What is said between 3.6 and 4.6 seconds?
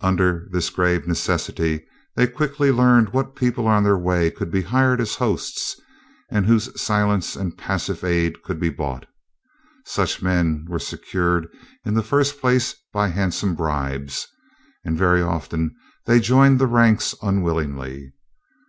on their way could